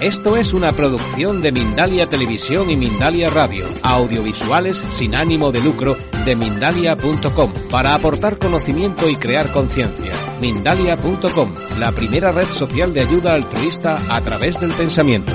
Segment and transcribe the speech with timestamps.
[0.00, 5.96] Esto es una producción de Mindalia Televisión y Mindalia Radio, audiovisuales sin ánimo de lucro
[6.26, 10.12] de mindalia.com, para aportar conocimiento y crear conciencia.
[10.38, 15.32] Mindalia.com, la primera red social de ayuda altruista a través del pensamiento.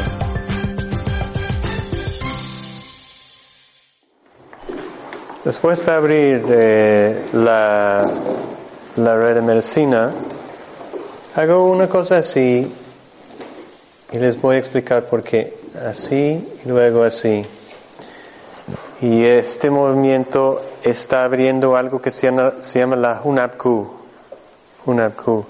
[5.44, 8.12] Después de abrir eh, la,
[8.96, 10.12] la red de medicina,
[11.36, 12.72] hago una cosa así
[14.12, 15.58] y les voy a explicar por qué.
[15.86, 17.46] Así y luego así.
[19.02, 23.88] Y este movimiento está abriendo algo que se llama, se llama la Hunabku.
[24.86, 25.46] Hunabku.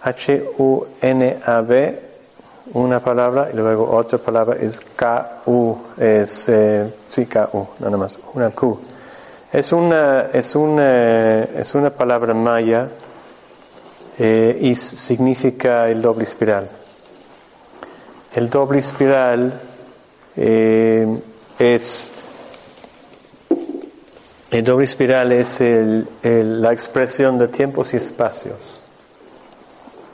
[0.00, 2.02] H-U-N-A-B,
[2.74, 8.78] una palabra, y luego otra palabra es K-U, es, eh, sí, K-U, nada más, Hunabku.
[9.52, 12.88] Es una, es una, es una palabra maya
[14.18, 16.77] eh, y significa el doble espiral.
[18.38, 19.52] El doble espiral
[20.36, 21.18] eh,
[21.58, 22.12] es
[24.52, 28.80] el doble espiral es el, la expresión de tiempos y espacios.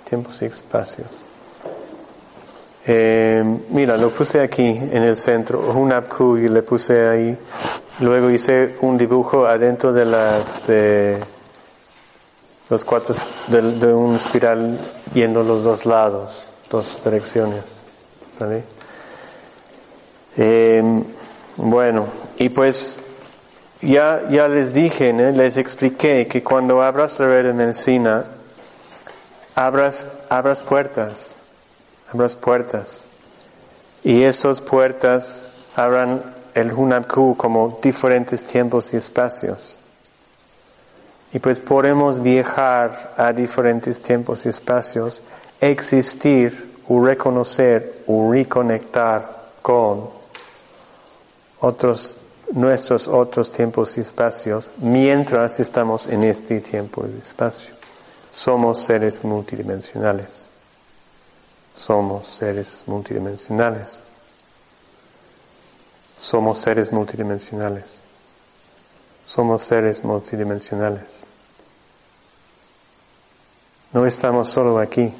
[0.08, 1.26] Tiempos y espacios.
[2.86, 7.38] Eh, mira, lo puse aquí en el centro, un abku y le puse ahí.
[8.00, 11.20] Luego hice un dibujo adentro de las eh,
[12.70, 13.14] los cuatro
[13.48, 14.78] de, de un espiral
[15.12, 17.83] yendo los dos lados, dos direcciones.
[20.36, 20.82] Eh,
[21.56, 22.06] bueno,
[22.38, 23.00] y pues
[23.80, 28.24] ya, ya les dije, les expliqué que cuando abras la red de medicina,
[29.54, 31.36] abras, abras puertas,
[32.12, 33.06] abras puertas.
[34.02, 39.78] Y esas puertas abran el Hunabku como diferentes tiempos y espacios.
[41.32, 45.22] Y pues podemos viajar a diferentes tiempos y espacios,
[45.60, 50.10] existir o reconocer o reconectar con
[51.60, 52.16] otros,
[52.52, 57.74] nuestros otros tiempos y espacios mientras estamos en este tiempo y espacio.
[58.30, 60.44] Somos seres multidimensionales.
[61.76, 64.04] Somos seres multidimensionales.
[66.18, 67.84] Somos seres multidimensionales.
[69.24, 71.24] Somos seres multidimensionales.
[73.92, 75.14] No estamos solo aquí.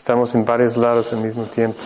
[0.00, 1.78] Estamos en varios lados al mismo tiempo.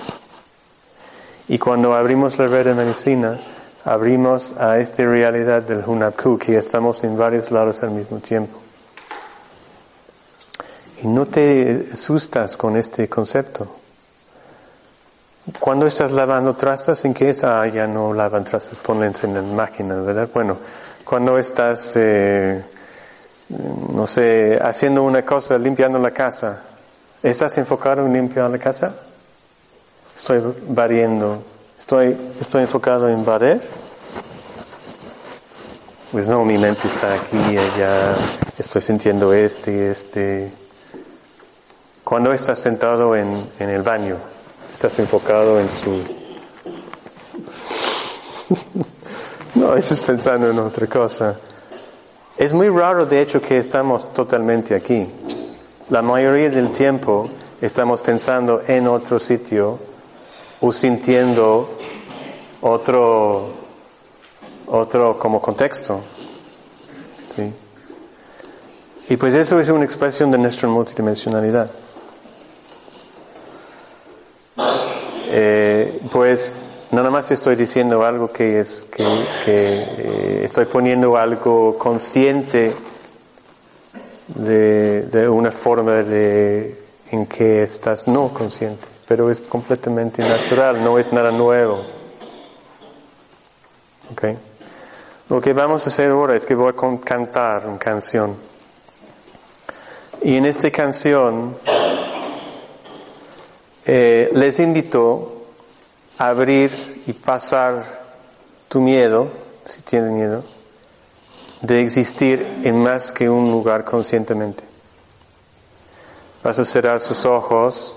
[1.49, 3.41] Y cuando abrimos la red de medicina,
[3.85, 8.57] abrimos a esta realidad del Hunabku, que estamos en varios lados al mismo tiempo.
[11.03, 13.69] Y no te asustas con este concepto.
[15.59, 17.63] Cuando estás lavando trastas, ¿en qué está?
[17.63, 20.29] Ah, ya no lavan trastas, ponles en la máquina, ¿verdad?
[20.33, 20.59] Bueno,
[21.05, 22.65] cuando estás, eh,
[23.93, 26.63] no sé, haciendo una cosa, limpiando la casa,
[27.25, 28.95] ¿Estás enfocado en limpiar la casa?
[30.15, 31.43] Estoy barriendo.
[31.79, 33.63] ¿Estoy, estoy enfocado en barrer?
[36.13, 38.15] Pues no, mi mente está aquí, allá.
[38.59, 40.53] Estoy sintiendo este este.
[42.05, 44.19] Cuando estás sentado en, en el baño,
[44.71, 46.05] estás enfocado en su...
[49.55, 51.37] no, estás pensando en otra cosa.
[52.37, 55.09] Es muy raro, de hecho, que estamos totalmente aquí.
[55.91, 57.29] La mayoría del tiempo
[57.61, 59.79] estamos pensando en otro sitio
[60.63, 61.77] o sintiendo
[62.63, 63.51] otro,
[64.67, 66.01] otro como contexto.
[69.11, 71.71] Y pues eso es una expresión de nuestra multidimensionalidad.
[75.27, 76.55] Eh, pues
[76.93, 79.05] nada más estoy diciendo algo que es que,
[79.47, 82.73] eh, estoy poniendo algo consciente
[84.35, 90.99] de, de una forma de, en que estás no consciente, pero es completamente natural, no
[90.99, 91.83] es nada nuevo.
[94.13, 94.37] Okay.
[95.29, 98.37] Lo que vamos a hacer ahora es que voy a cantar una canción.
[100.23, 101.57] Y en esta canción
[103.87, 105.47] eh, les invito
[106.19, 106.71] a abrir
[107.07, 107.83] y pasar
[108.69, 109.29] tu miedo,
[109.65, 110.45] si tienen miedo,
[111.65, 114.65] de existir en más que un lugar conscientemente.
[116.43, 117.97] Vas a cerrar sus ojos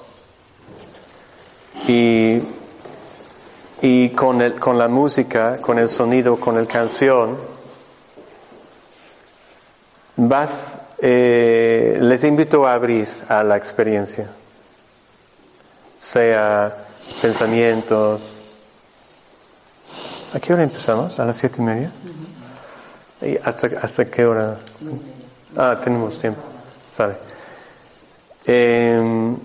[1.86, 2.42] y,
[3.82, 7.38] y con, el, con la música, con el sonido, con el canción,
[10.16, 14.30] vas, eh, les invito a abrir a la experiencia,
[15.98, 16.86] sea
[17.22, 18.22] pensamientos.
[20.34, 21.20] ¿A qué hora empezamos?
[21.20, 21.92] ¿A las siete y media?
[23.22, 24.58] ¿Y hasta, hasta qué hora?
[25.56, 26.42] Ah, tenemos tiempo.
[26.92, 27.16] Sale.
[28.46, 29.38] Em,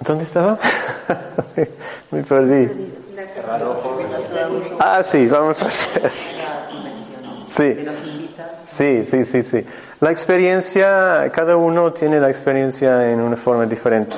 [0.00, 0.58] ¿Dónde estaba?
[2.10, 2.92] Me perdí.
[4.78, 6.10] Ah, sí, vamos a hacer.
[7.48, 7.86] Sí.
[8.70, 9.64] Sí, sí, sí, sí.
[10.00, 14.16] La experiencia, cada uno tiene la experiencia en una forma diferente.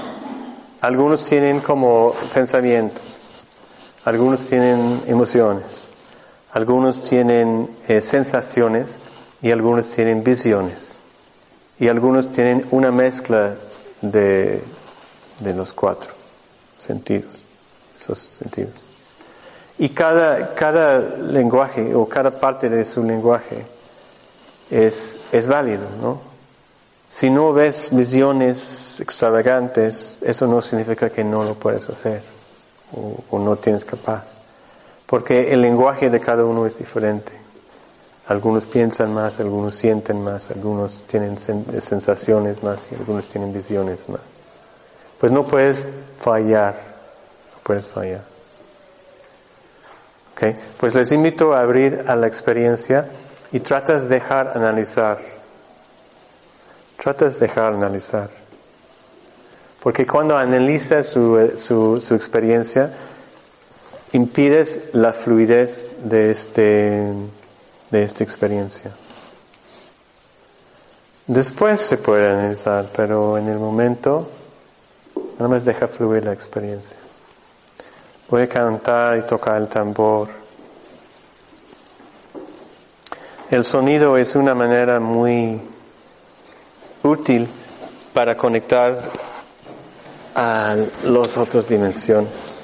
[0.80, 3.00] Algunos tienen como pensamiento,
[4.04, 5.92] algunos tienen emociones,
[6.56, 8.96] algunos tienen eh, sensaciones
[9.42, 11.00] y algunos tienen visiones.
[11.78, 13.56] Y algunos tienen una mezcla
[14.00, 14.62] de,
[15.40, 16.14] de los cuatro
[16.78, 17.44] sentidos,
[17.94, 18.72] esos sentidos.
[19.76, 23.66] Y cada, cada lenguaje o cada parte de su lenguaje
[24.70, 26.22] es, es válido, ¿no?
[27.10, 32.22] Si no ves visiones extravagantes, eso no significa que no lo puedes hacer
[32.94, 34.45] o, o no tienes capaz.
[35.06, 37.32] Porque el lenguaje de cada uno es diferente.
[38.26, 44.20] Algunos piensan más, algunos sienten más, algunos tienen sensaciones más y algunos tienen visiones más.
[45.20, 45.84] Pues no puedes
[46.18, 46.74] fallar,
[47.54, 48.24] no puedes fallar.
[50.32, 50.56] Okay.
[50.78, 53.08] Pues les invito a abrir a la experiencia
[53.52, 55.18] y tratas de dejar analizar.
[56.98, 58.28] Tratas de dejar analizar.
[59.82, 62.92] Porque cuando analizas su, su, su experiencia,
[64.12, 67.12] impides la fluidez de este
[67.90, 68.92] de esta experiencia.
[71.26, 74.28] Después se puede analizar, pero en el momento
[75.38, 76.96] nada más deja fluir la experiencia.
[78.30, 80.28] A cantar y tocar el tambor.
[83.50, 85.60] El sonido es una manera muy
[87.04, 87.48] útil
[88.12, 89.00] para conectar
[90.34, 92.55] a las otras dimensiones.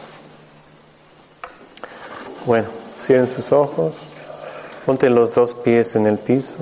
[2.45, 3.95] Bueno, cierren sus ojos.
[4.85, 6.59] Ponte los dos pies en el piso,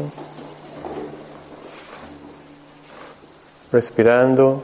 [3.73, 4.63] respirando.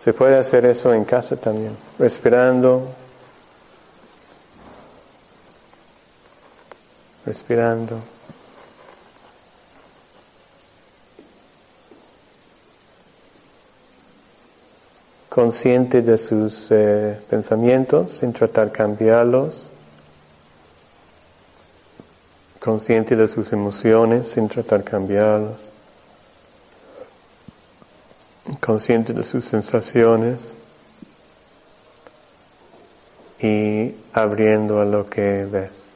[0.00, 2.88] Se puede hacer eso en casa también, respirando,
[7.24, 8.00] respirando.
[15.28, 19.68] Consciente de sus eh, pensamientos sin tratar cambiarlos.
[22.60, 25.70] Consciente de sus emociones sin tratar de cambiarlas,
[28.60, 30.54] consciente de sus sensaciones.
[33.40, 35.87] Y abriendo a lo que ves.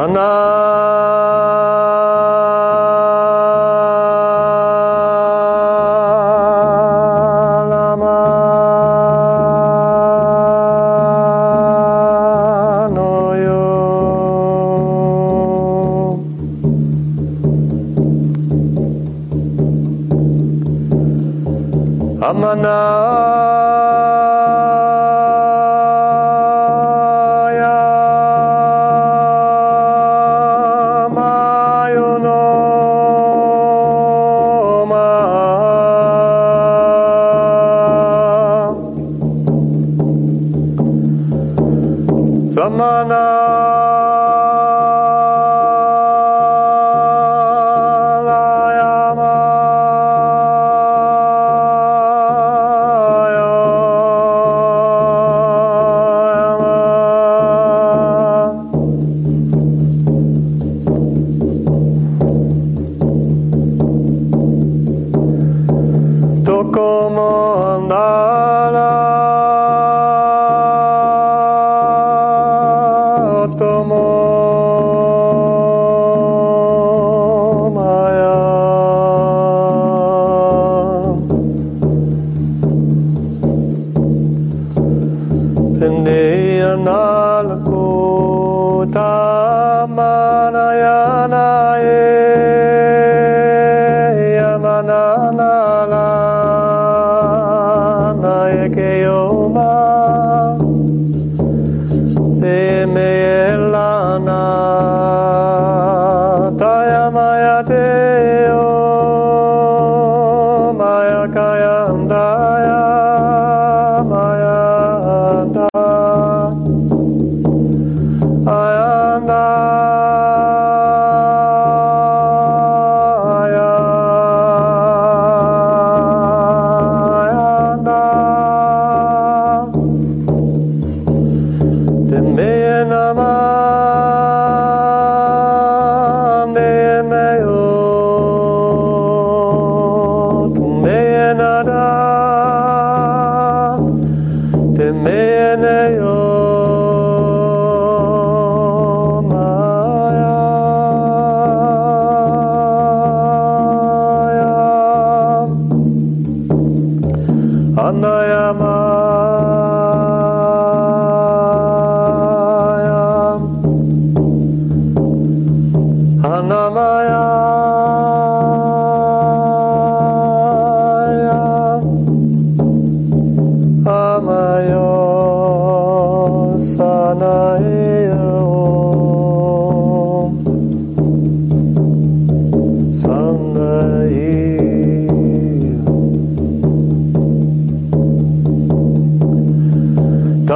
[0.00, 0.12] 真ん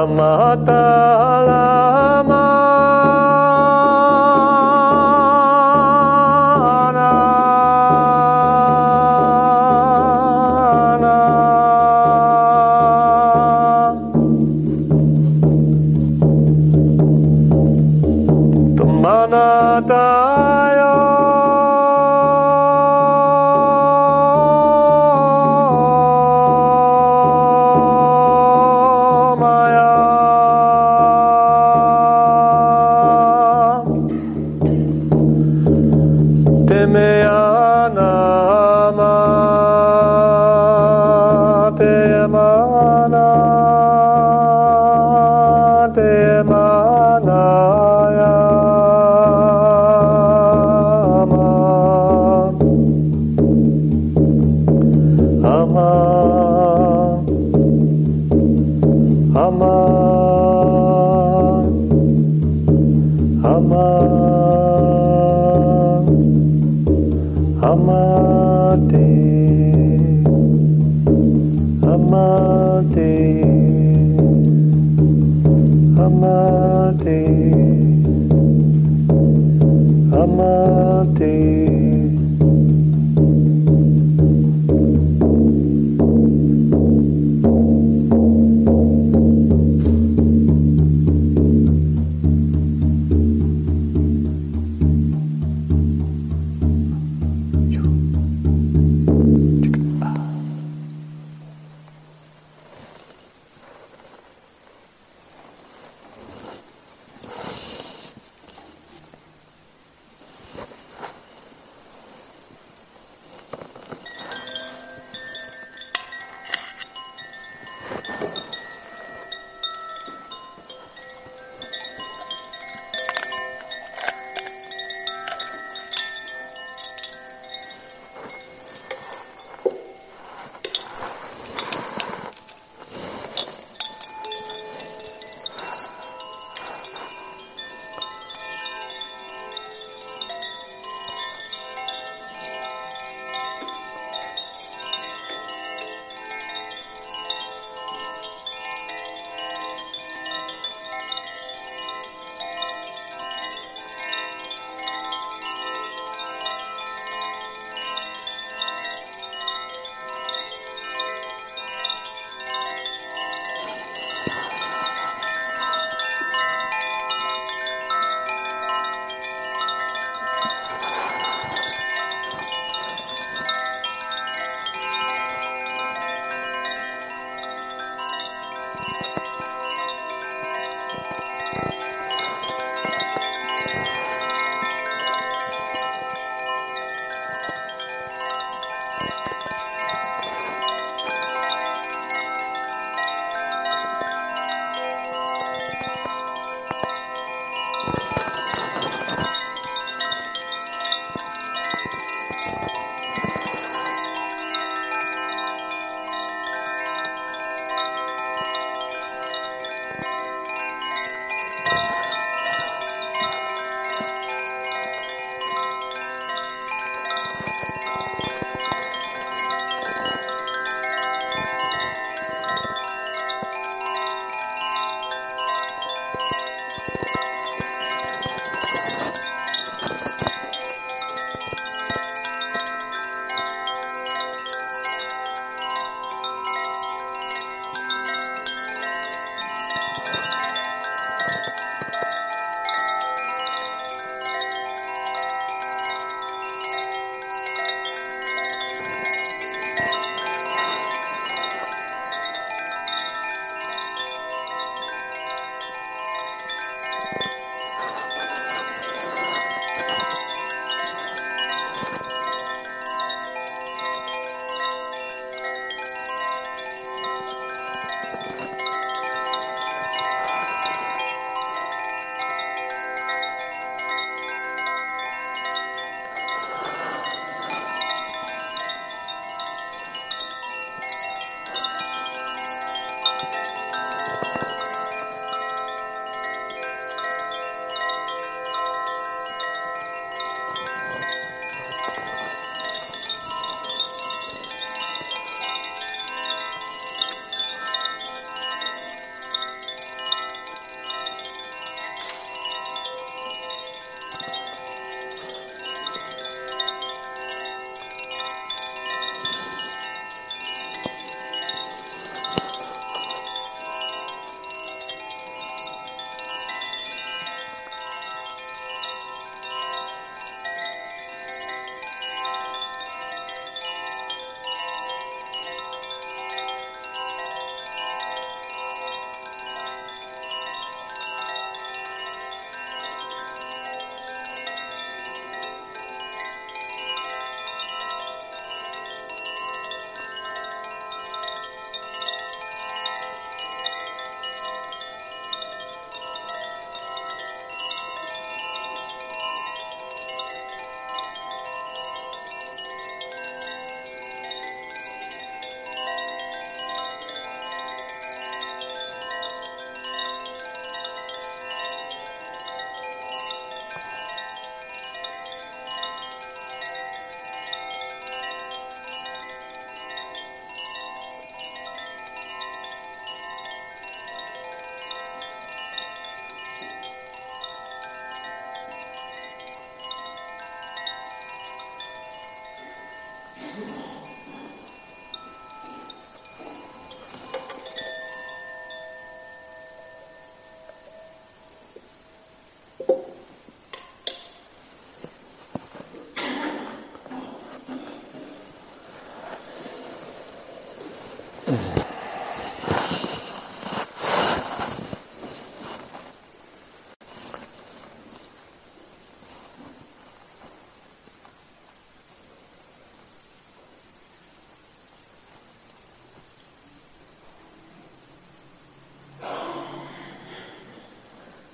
[0.04, 2.13] Brahma Ta'ala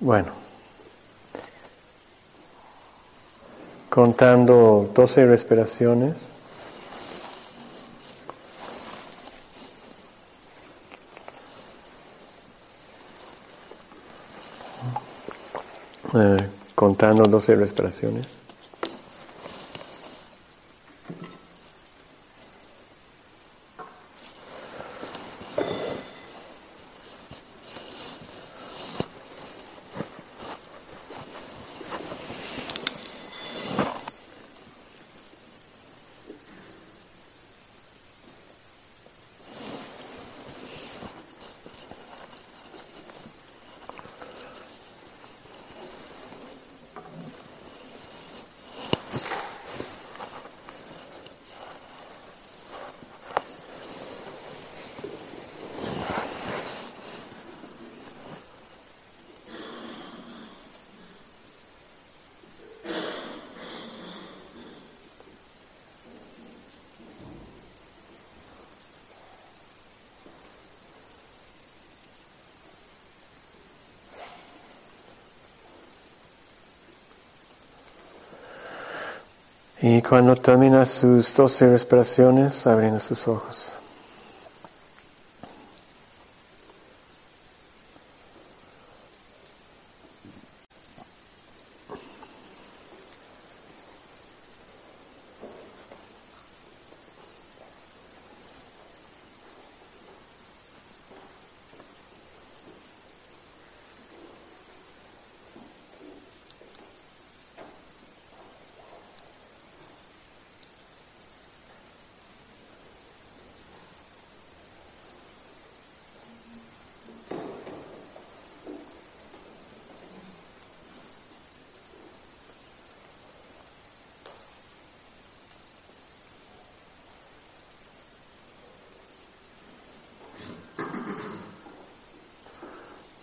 [0.01, 0.31] Bueno,
[3.87, 6.27] contando 12 respiraciones.
[16.15, 18.40] Eh, contando 12 respiraciones.
[79.81, 83.73] Y cuando termina sus doce respiraciones, abren sus ojos.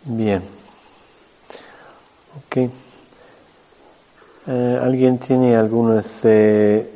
[0.09, 0.43] Bien.
[2.37, 2.71] Ok.
[4.47, 6.89] Eh, ¿Alguien tiene algunas eh,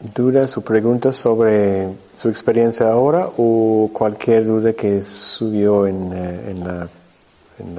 [0.00, 6.50] dudas o preguntas sobre su experiencia ahora o cualquier duda que subió en, eh,
[7.58, 7.74] en,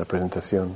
[0.00, 0.74] la presentación?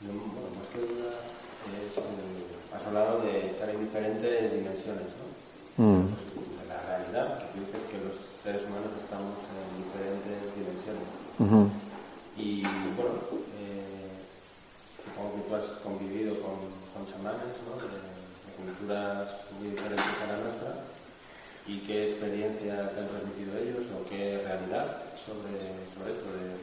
[0.00, 1.12] No, bueno, más que duda
[1.76, 5.28] es, eh, has hablado de estar en diferentes dimensiones, ¿no?
[5.76, 6.08] Mm.
[6.08, 11.04] De la realidad, que tú dices que los seres humanos estamos en diferentes dimensiones.
[11.36, 11.68] Ujú.
[12.32, 12.64] Y
[12.96, 13.28] bueno,
[13.60, 14.24] eh,
[15.04, 16.64] supongo que tú has convivido con,
[16.96, 17.76] con chamanes, ¿no?
[17.76, 20.80] De, de culturas muy diferentes a la nuestra.
[21.68, 25.60] ¿Y qué experiencia te han transmitido ellos o qué realidad sobre,
[25.92, 26.56] sobre esto de,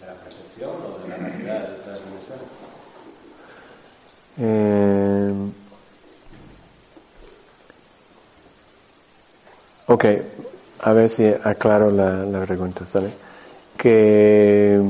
[0.00, 2.48] de la percepción o de la realidad de estas dimensiones?
[4.38, 5.34] Eh,
[9.94, 10.04] ok,
[10.80, 13.10] a ver si aclaro la, la pregunta, ¿sale?
[13.76, 14.82] ¿Qué,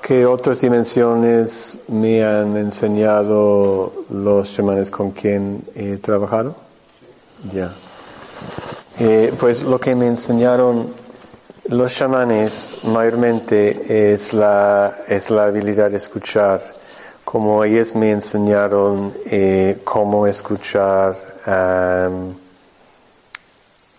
[0.00, 6.54] ¿Qué otras dimensiones me han enseñado los chamanes con quien he trabajado?
[7.52, 7.72] Ya.
[9.00, 10.94] Eh, pues lo que me enseñaron
[11.66, 16.62] los chamanes mayormente es la, es la habilidad de escuchar,
[17.24, 22.43] como ellos me enseñaron eh, cómo escuchar am,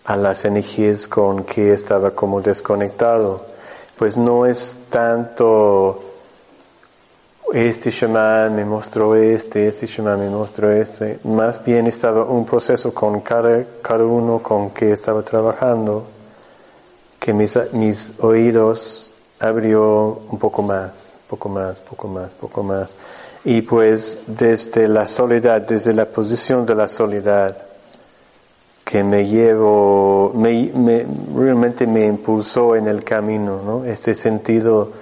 [0.06, 3.44] a las energías con que estaba como desconectado.
[3.96, 6.00] Pues no es tanto
[7.52, 11.18] este shaman me mostró este, este shaman me mostró este.
[11.24, 16.04] Más bien estaba un proceso con cada, cada uno con que estaba trabajando
[17.18, 22.96] que mis, mis oídos abrió un poco más, poco más, poco más, poco más.
[23.44, 27.65] Y pues desde la soledad, desde la posición de la soledad,
[28.86, 33.84] que me llevo, me, me- realmente me impulsó en el camino, ¿no?
[33.84, 34.92] Este sentido,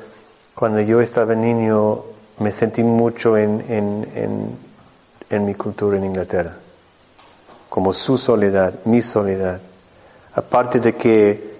[0.54, 2.00] cuando yo estaba niño,
[2.38, 4.48] me sentí mucho en, en, en,
[5.28, 6.56] en mi cultura en Inglaterra,
[7.68, 9.60] como su soledad, mi soledad.
[10.34, 11.54] Aparte de que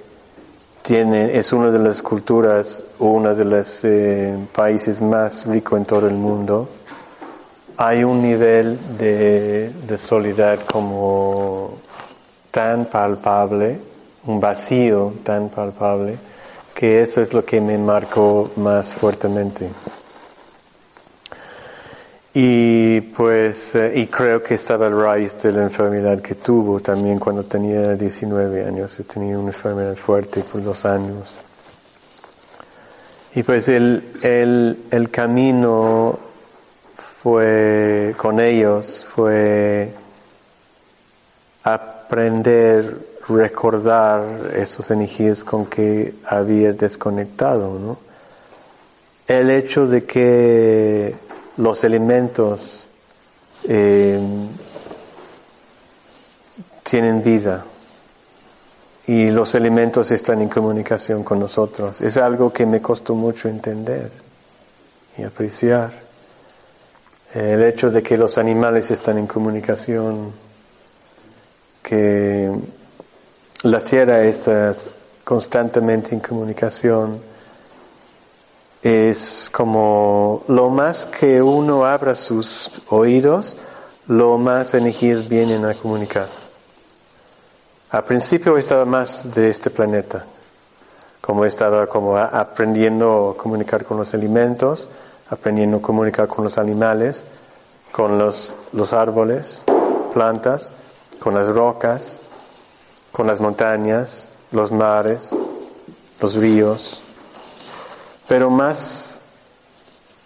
[0.81, 6.07] tiene, es una de las culturas, uno de los eh, países más ricos en todo
[6.07, 6.71] el mundo.
[7.77, 11.84] Hay un nivel de, de solidaridad como
[12.55, 13.81] tan palpable,
[14.27, 16.17] un vacío tan palpable,
[16.73, 19.69] que eso es lo que me marcó más fuertemente.
[22.33, 27.19] Y pues, eh, y creo que estaba a raíz de la enfermedad que tuvo también
[27.19, 28.99] cuando tenía 19 años.
[28.99, 31.35] Yo tenía una enfermedad fuerte por dos años.
[33.35, 36.21] Y pues el, el, el camino
[37.21, 39.93] fue con ellos, fue
[42.05, 47.99] aprender, recordar esos energías con que había desconectado.
[49.27, 51.15] El hecho de que
[51.57, 52.87] los elementos
[53.67, 54.21] eh,
[56.83, 57.65] tienen vida
[59.07, 62.01] y los elementos están en comunicación con nosotros.
[62.03, 64.11] Es algo que me costó mucho entender
[65.17, 65.93] y apreciar.
[67.33, 70.44] El hecho de que los animales están en comunicación,
[71.85, 72.51] que
[73.63, 74.73] la tierra está
[75.23, 77.21] constantemente en comunicación,
[78.83, 83.57] es como lo más que uno abra sus oídos,
[84.09, 86.27] lo más energías vienen a comunicar.
[87.91, 90.25] Al principio estaba más de este planeta,
[91.21, 94.89] como estaba como aprendiendo a comunicar con los alimentos,
[95.31, 97.27] aprendiendo a comunicar con los animales,
[97.93, 99.65] con los, los árboles,
[100.13, 100.73] plantas,
[101.21, 102.19] con las rocas,
[103.13, 105.35] con las montañas, los mares,
[106.21, 107.03] los ríos,
[108.29, 109.21] pero más,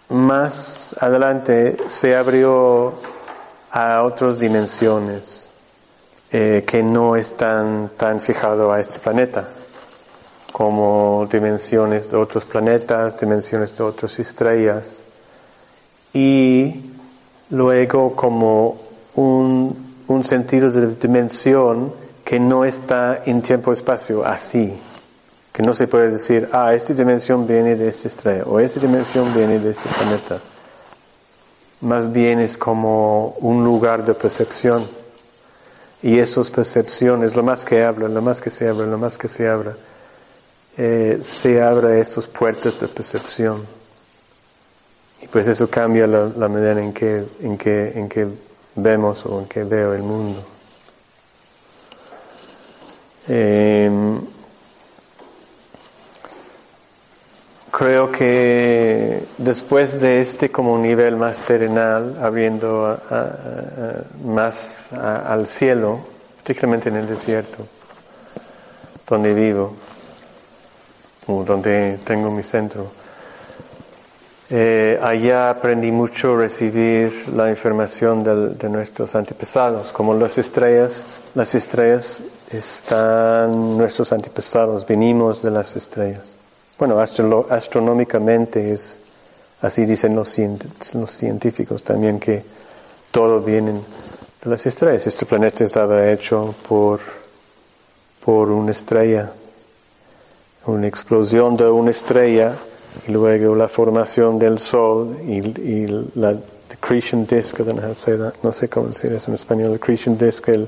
[0.09, 2.93] más adelante se abrió
[3.71, 5.49] a otras dimensiones
[6.31, 9.49] eh, que no están tan fijados a este planeta,
[10.51, 15.03] como dimensiones de otros planetas, dimensiones de otras estrellas,
[16.13, 16.93] y
[17.49, 18.77] luego como
[19.15, 21.93] un, un sentido de dimensión
[22.25, 24.75] que no está en tiempo-espacio así,
[25.53, 29.31] que no se puede decir, ah, esta dimensión viene de esta estrella o esta dimensión
[29.33, 30.39] viene de este planeta.
[31.81, 34.85] Más bien es como un lugar de percepción.
[36.01, 39.27] Y esas percepciones, lo más que habla, lo más que se habla, lo más que
[39.27, 39.75] se abra,
[40.77, 43.63] eh, se abra estos puertos de percepción.
[45.21, 47.57] Y pues eso cambia la, manera en, que, en
[48.09, 48.48] que
[48.81, 50.43] vemos o en que veo el mundo.
[53.27, 54.19] Eh,
[57.79, 62.99] Creo que después de este como nivel más terrenal, abriendo
[64.25, 66.01] más al cielo,
[66.35, 67.65] particularmente en el desierto,
[69.07, 69.75] donde vivo,
[71.27, 72.91] o donde tengo mi centro,
[74.51, 78.23] eh, allá aprendí mucho recibir la información
[78.57, 86.33] de nuestros antepasados, como las estrellas, las estrellas están nuestros antepasados, venimos de las estrellas.
[86.79, 89.01] Bueno, astronómicamente es,
[89.61, 92.43] así dicen los, científicos también, que
[93.11, 95.05] todo viene de las estrellas.
[95.05, 97.01] Este planeta estaba hecho por,
[98.25, 99.31] por una estrella,
[100.65, 102.55] una explosión de una estrella
[103.07, 106.37] y luego la formación del Sol y, la
[106.71, 107.59] accretion disk,
[108.43, 110.67] no sé cómo decir eso en español, accretion disk, el,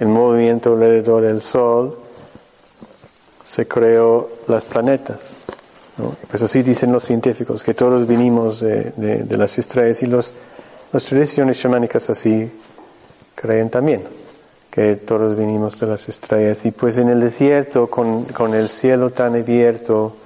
[0.00, 1.96] el movimiento alrededor del Sol,
[3.42, 5.34] se creó las planetas.
[6.28, 10.32] Pues así dicen los científicos, que todos vinimos de, de, las estrellas y los,
[10.92, 12.50] las tradiciones chamánicas así
[13.34, 14.02] creen también,
[14.70, 16.66] que todos vinimos de las estrellas.
[16.66, 20.16] Y pues en el desierto, con, con el cielo tan abierto,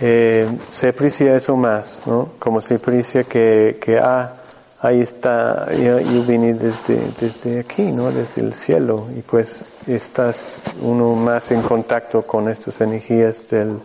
[0.00, 2.30] eh, se aprecia eso más, ¿no?
[2.38, 4.34] Como se aprecia que, ah,
[4.80, 8.10] ahí está, yo, yo, vine desde, desde aquí, ¿no?
[8.10, 9.06] Desde el cielo.
[9.16, 13.80] Y pues estás uno más en contacto con estas energías del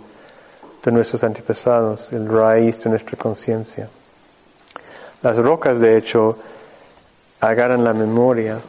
[0.87, 3.89] de nuestros antepasados, el raíz de nuestra conciencia.
[5.21, 6.37] Las rocas, de hecho,
[7.41, 8.59] agarran la memoria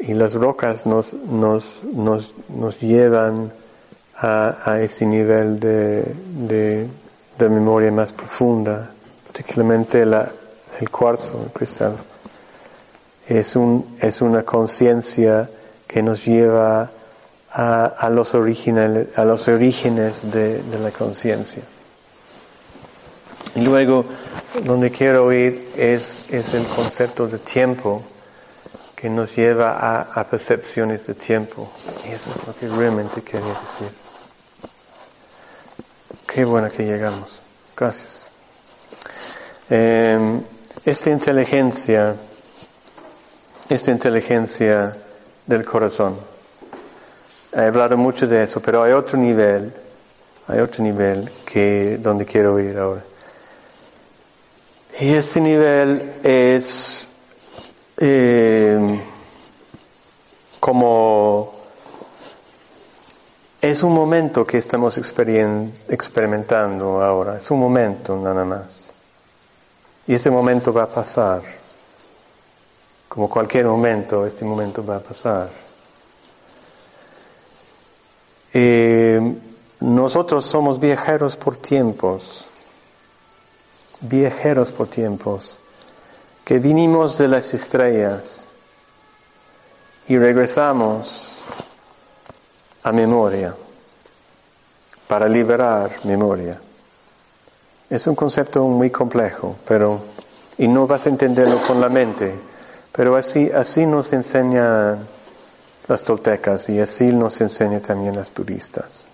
[0.00, 3.52] y las rocas nos, nos, nos, nos llevan
[4.20, 6.86] a, ese nivel de, de,
[7.38, 8.90] de, memoria más profunda,
[9.24, 10.30] particularmente la,
[10.80, 11.96] el cuarzo, el cristal.
[13.28, 15.48] Es, un, es una conciencia
[15.86, 16.90] que nos lleva
[17.52, 21.62] a, a, los, originales, a los orígenes de, de la conciencia.
[23.54, 24.04] Y luego,
[24.64, 28.02] donde quiero ir es, es el concepto de tiempo
[28.96, 31.70] que nos lleva a, a, percepciones de tiempo.
[32.04, 34.07] Y eso es lo que realmente quería decir.
[36.30, 37.40] Qué bueno que llegamos.
[37.74, 38.28] Gracias.
[39.70, 40.40] Eh,
[40.84, 42.14] esta inteligencia,
[43.66, 44.94] esta inteligencia
[45.46, 46.18] del corazón.
[47.50, 49.72] He hablado mucho de eso, pero hay otro nivel,
[50.48, 53.02] hay otro nivel que donde quiero ir ahora.
[55.00, 57.08] Y este nivel es
[57.96, 59.00] eh,
[60.60, 61.57] como
[63.60, 68.92] es un momento que estamos experimentando ahora, es un momento nada más.
[70.06, 71.42] Y ese momento va a pasar.
[73.08, 75.50] Como cualquier momento, este momento va a pasar.
[78.52, 79.20] Eh,
[79.80, 82.48] nosotros somos viajeros por tiempos,
[84.00, 85.58] viajeros por tiempos,
[86.44, 88.48] que vinimos de las estrellas
[90.08, 91.37] y regresamos
[92.88, 93.54] a memoria,
[95.06, 96.58] para liberar memoria.
[97.90, 100.00] Es un concepto muy complejo, pero,
[100.56, 102.34] y no vas a entenderlo con la mente,
[102.90, 105.06] pero así, así nos enseñan
[105.86, 109.06] las toltecas y así nos enseñan también las budistas.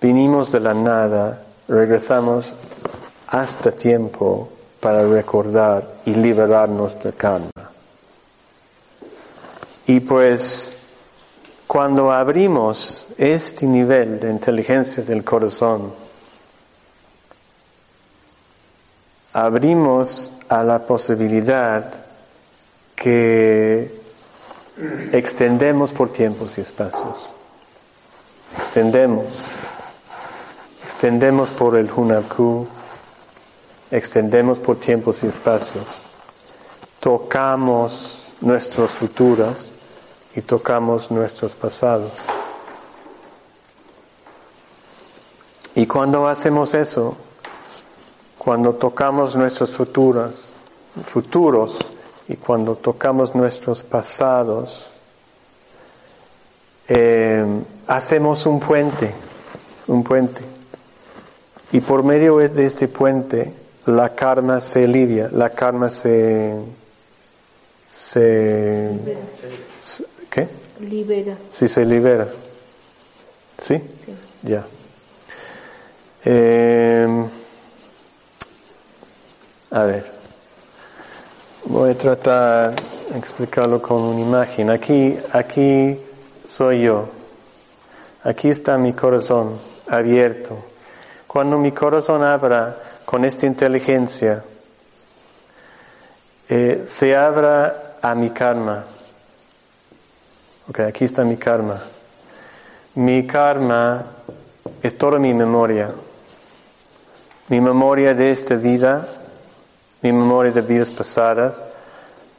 [0.00, 2.54] Vinimos de la nada, regresamos
[3.28, 4.48] hasta tiempo
[4.80, 7.70] para recordar y liberarnos de karma.
[9.86, 10.74] Y pues
[11.66, 15.92] cuando abrimos este nivel de inteligencia del corazón,
[19.32, 21.92] abrimos a la posibilidad
[22.94, 24.00] que
[25.12, 27.32] extendemos por tiempos y espacios.
[28.58, 29.32] Extendemos.
[30.86, 32.66] Extendemos por el Hunaku.
[33.90, 36.04] Extendemos por tiempos y espacios.
[37.00, 39.71] Tocamos nuestros futuros
[40.34, 42.12] y tocamos nuestros pasados.
[45.74, 47.16] Y cuando hacemos eso,
[48.38, 50.48] cuando tocamos nuestros futuros,
[51.04, 51.78] futuros
[52.28, 54.90] y cuando tocamos nuestros pasados,
[56.88, 57.44] eh,
[57.86, 59.14] hacemos un puente,
[59.86, 60.42] un puente.
[61.72, 63.54] Y por medio de este puente,
[63.86, 66.54] la karma se alivia, la karma se,
[67.88, 68.90] se,
[70.32, 70.48] ¿qué?
[70.80, 71.36] Libera.
[71.50, 72.26] Sí, se libera.
[73.58, 73.78] ¿Sí?
[73.78, 74.14] Sí.
[74.42, 74.64] Ya.
[76.24, 77.26] Eh,
[79.70, 80.10] a ver,
[81.66, 82.74] voy a tratar
[83.10, 84.70] de explicarlo con una imagen.
[84.70, 85.98] Aquí, aquí
[86.48, 87.08] soy yo.
[88.24, 90.56] Aquí está mi corazón abierto.
[91.26, 94.42] Cuando mi corazón abra con esta inteligencia,
[96.48, 98.84] eh, se abra a mi karma.
[100.68, 101.82] Ok, aquí está mi karma.
[102.94, 104.06] Mi karma
[104.80, 105.90] es toda mi memoria.
[107.48, 109.08] Mi memoria de esta vida,
[110.02, 111.64] mi memoria de vidas pasadas,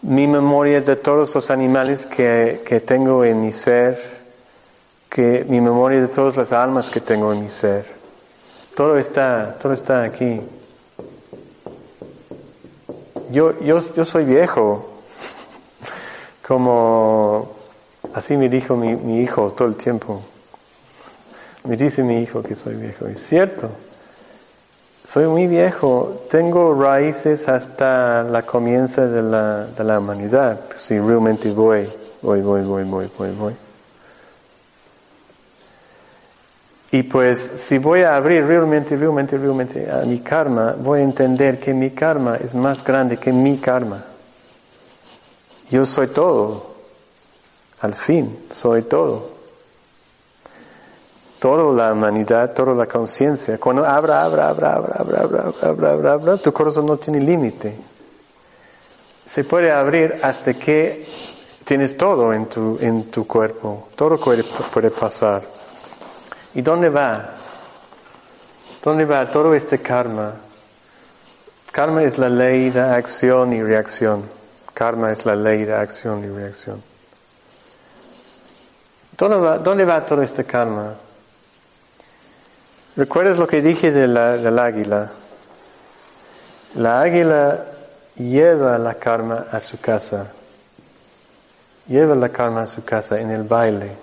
[0.01, 4.01] mi memoria de todos los animales que, que tengo en mi ser,
[5.09, 7.85] que mi memoria de todas las almas que tengo en mi ser.
[8.73, 10.41] Todo está, todo está aquí.
[13.31, 15.01] Yo, yo, yo soy viejo,
[16.47, 17.52] como
[18.13, 20.21] así me dijo mi, hijo todo el tiempo.
[21.65, 23.07] Me dice mi hijo que soy viejo.
[23.07, 23.69] Es cierto.
[25.05, 26.25] Soy muy viejo.
[26.29, 30.59] Tengo raíces hasta la comienza de la, de la humanidad.
[30.75, 31.87] Si realmente voy,
[32.21, 33.55] voy, voy, voy, voy, voy, voy.
[36.91, 41.59] Y pues si voy a abrir realmente, realmente, realmente a mi karma, voy a entender
[41.59, 44.03] que mi karma es más grande que mi karma.
[45.71, 46.72] Yo soy todo.
[47.83, 49.29] Al fin, soy todo.
[51.37, 53.57] Toda la humanidad, toda la conciencia.
[53.57, 57.75] Cuando abra, abra, abra, abra, abra, abra, abra, abra, abra, tu corazón no tiene límite.
[59.29, 61.05] Se puede abrir hasta que
[61.65, 63.89] tienes todo en tu, en tu cuerpo.
[63.97, 65.43] Todo puede, puede pasar.
[66.53, 67.31] ¿Y dónde va?
[68.81, 70.35] ¿Dónde va todo este karma?
[71.69, 74.23] Karma es la ley de acción y reacción.
[74.73, 76.92] Karma es la ley de acción y reacción.
[79.29, 80.95] ¿Dónde va, todo este karma?
[82.97, 85.11] ¿Recuerdas lo que dije de la, del águila?
[86.75, 87.63] La águila
[88.17, 90.29] lleva la karma a su casa.
[91.87, 93.95] Lleva la karma a su casa en el baile.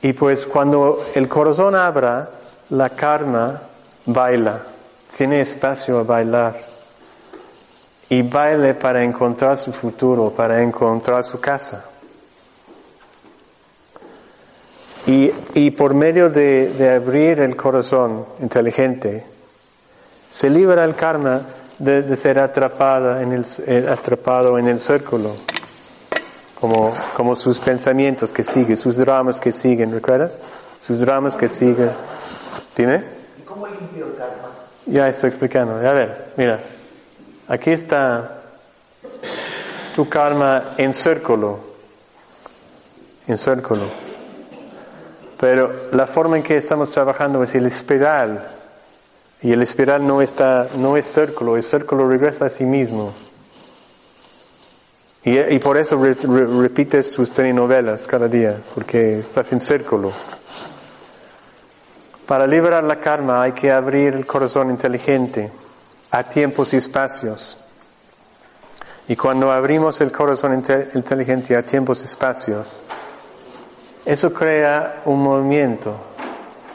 [0.00, 2.30] Y pues cuando el corazón abra,
[2.70, 3.60] la karma
[4.06, 4.62] baila,
[5.14, 6.56] tiene espacio a bailar.
[8.08, 11.90] Y baile para encontrar su futuro, para encontrar su casa.
[15.06, 19.24] Y, y por medio de, de abrir el corazón inteligente,
[20.30, 21.42] se libera el karma
[21.78, 25.36] de, de ser atrapada en el, eh, atrapado en el círculo,
[26.58, 30.38] como, como sus pensamientos que siguen, sus dramas que siguen, ¿recuerdas?
[30.80, 31.90] Sus dramas que siguen.
[32.76, 33.04] ¿Dime?
[33.38, 34.48] ¿Y cómo limpio el karma?
[34.86, 35.76] Ya estoy explicando.
[35.76, 36.60] A ver, mira.
[37.46, 38.42] Aquí está
[39.94, 41.60] tu karma en círculo.
[43.26, 44.03] En círculo.
[45.44, 48.48] Pero la forma en que estamos trabajando es el espiral.
[49.42, 53.12] Y el espiral no está, no es círculo, el círculo regresa a sí mismo.
[55.22, 60.12] Y, y por eso re- re- repites sus telenovelas cada día, porque estás en círculo.
[62.26, 65.52] Para liberar la karma hay que abrir el corazón inteligente
[66.10, 67.58] a tiempos y espacios.
[69.08, 72.80] Y cuando abrimos el corazón inte- inteligente a tiempos y espacios,
[74.04, 75.94] eso crea un movimiento,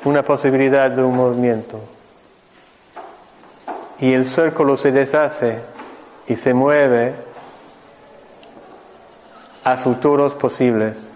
[0.04, 1.80] una posibilidad de un movimiento.
[4.00, 5.60] Y el círculo se deshace
[6.28, 7.14] y se mueve
[9.64, 11.10] a futuros posibles.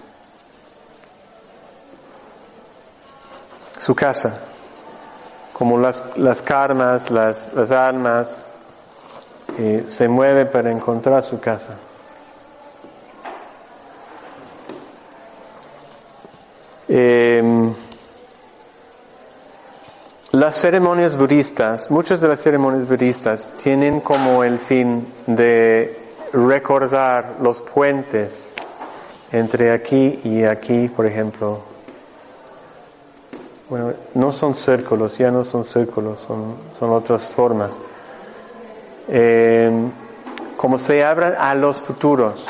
[3.79, 4.39] Su casa,
[5.51, 8.49] como las, las karmas, las, las almas,
[9.57, 11.75] eh, se mueve para encontrar su casa.
[16.87, 17.73] Em,
[20.31, 25.97] las ceremonias budistas, muchas de las ceremonias budistas tienen como el fin de
[26.33, 28.51] recordar los puentes
[29.31, 31.63] entre aquí y aquí, por ejemplo.
[33.69, 37.71] Bueno, no son círculos, ya no son círculos, son, son otras formas.
[39.07, 39.71] Eh,
[40.57, 42.47] como se abran a los futuros,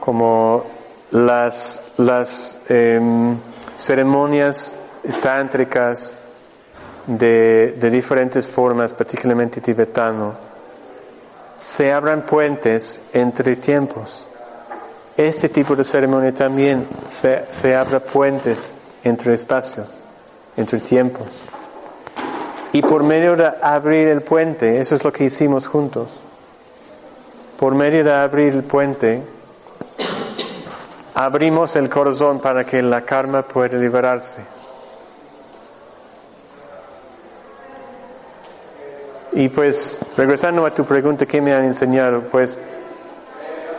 [0.00, 0.71] como
[1.12, 3.36] las, las em,
[3.76, 4.78] ceremonias
[5.20, 6.24] tántricas
[7.06, 10.34] de, de diferentes formas, particularmente tibetano,
[11.60, 14.28] se abran puentes entre tiempos.
[15.16, 20.02] Este tipo de ceremonia también se, se abra puentes entre espacios,
[20.56, 21.28] entre tiempos.
[22.72, 26.20] Y por medio de abrir el puente, eso es lo que hicimos juntos.
[27.58, 29.22] Por medio de abrir el puente,
[31.14, 34.42] abrimos el corazón para que la karma pueda liberarse.
[39.32, 42.22] Y pues, regresando a tu pregunta, ¿qué me han enseñado?
[42.30, 42.60] Pues,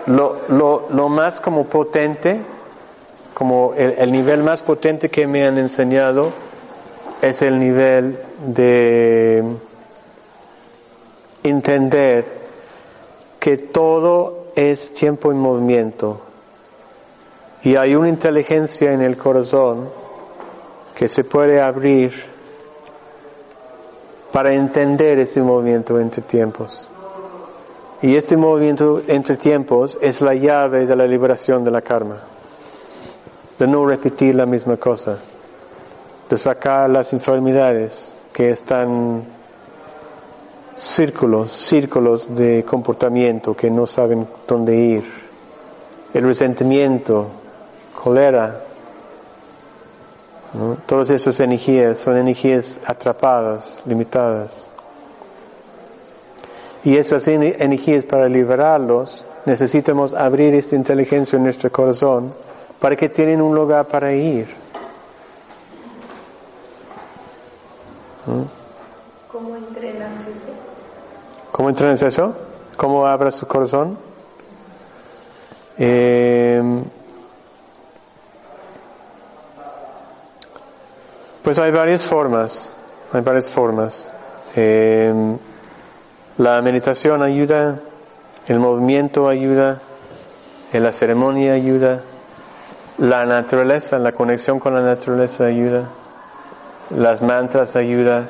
[0.08, 2.42] lo, lo, lo más como potente,
[3.34, 6.32] como el, el nivel más potente que me han enseñado
[7.22, 8.18] es el nivel
[8.48, 9.44] de
[11.44, 12.26] entender
[13.40, 16.33] que todo es tiempo en movimiento
[17.64, 19.90] y hay una inteligencia en el corazón
[20.94, 22.12] que se puede abrir
[24.34, 26.88] para entender ese movimiento entre tiempos.
[28.02, 32.18] Y este movimiento entre tiempos es la llave de la liberación de la karma,
[33.58, 35.20] de no repetir la misma cosa,
[36.30, 39.24] de sacar las enfermedades que están
[40.76, 45.04] círculos, círculos de comportamiento que no saben dónde ir,
[46.14, 47.30] el resentimiento,
[48.04, 48.60] cólera,
[50.54, 50.78] ¿no?
[50.86, 54.70] todas esas energías son energías atrapadas, limitadas.
[56.84, 62.34] Y esas en- energías para liberarlos necesitamos abrir esta inteligencia en nuestro corazón
[62.80, 64.48] para que tienen un lugar para ir.
[69.32, 70.54] ¿Cómo entrenas eso?
[71.52, 72.36] ¿Cómo entrenas eso?
[72.78, 73.98] ¿Cómo abras su corazón?
[75.78, 76.62] Eh,
[81.44, 82.74] pues hay varias formas,
[83.12, 84.10] hay varias formas.
[84.56, 85.14] Eh,
[86.38, 87.80] la meditación ayuda,
[88.48, 89.82] el movimiento ayuda,
[90.72, 92.02] eh, la ceremonia ayuda,
[92.98, 95.90] la naturaleza, la conexión con la naturaleza ayuda,
[96.96, 98.30] las mantras ayuda,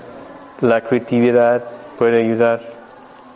[0.61, 1.63] la creatividad
[1.97, 2.61] puede ayudar,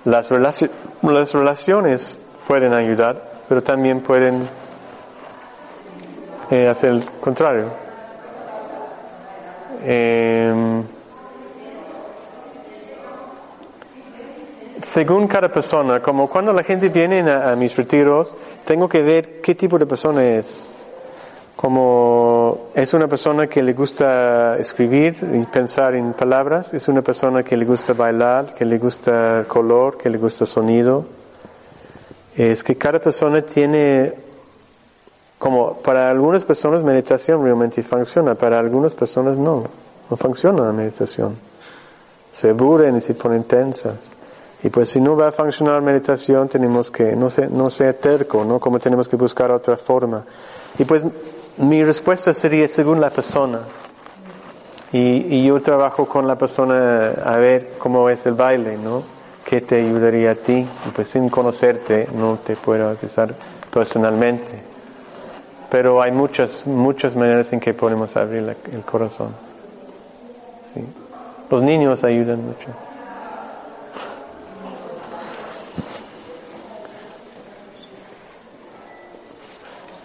[0.05, 4.47] las, las relaciones pueden ayudar, pero también pueden
[6.49, 7.86] eh, hacer el contrario.
[9.83, 10.83] Em,
[14.81, 19.41] según cada persona, como cuando la gente viene a, a mis retiros, tengo que ver
[19.41, 20.67] qué tipo de persona es.
[21.55, 27.41] Como es una persona que le gusta escribir y pensar en palabras, es una persona
[27.43, 31.05] que le gusta bailar, que le gusta color, que le gusta sonido.
[32.35, 34.13] Es que cada persona tiene
[35.39, 39.63] Como para algunas personas meditación realmente funciona, para algunas personas no,
[40.09, 41.37] no funciona la meditación.
[42.31, 44.11] Se aburren y se ponen tensas.
[44.63, 47.93] Y pues si no va a funcionar la meditación tenemos que, no ser, no ser
[47.95, 48.59] terco, ¿no?
[48.59, 50.25] Como tenemos que buscar otra forma.
[50.79, 51.05] Y pues
[51.57, 53.59] mi respuesta sería según la persona.
[54.91, 59.03] Y, yo trabajo con la persona a ver cómo es el baile, ¿no?
[59.43, 60.67] ¿Qué te ayudaría a ti?
[60.95, 63.35] Pues sin conocerte no te puedo avisar
[63.71, 64.76] personalmente.
[65.69, 69.29] Pero hay muchas, muchas maneras en que podemos abrir la- el corazón.
[70.73, 70.81] Sí.
[71.49, 72.67] Los niños ayudan mucho.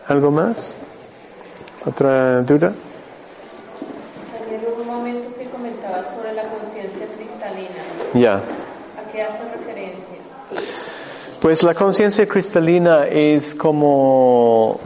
[0.08, 0.78] ¿Algo más?
[1.86, 2.72] ¿Otra duda?
[4.46, 7.82] Ayer hubo un momento que comentabas sobre la conciencia cristalina.
[8.14, 8.36] Ya.
[8.36, 10.16] ¿A qué hace referencia?
[11.40, 14.80] Pues la conciencia cristalina es como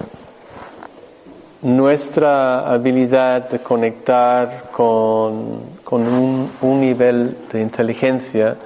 [1.66, 8.56] nuestra habilidad de conectar con, con un, un nivel de inteligencia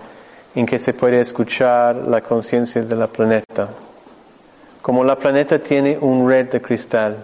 [0.54, 3.70] en que se puede escuchar la conciencia de la planeta.
[4.82, 7.16] Como la planeta tiene un red de cristal.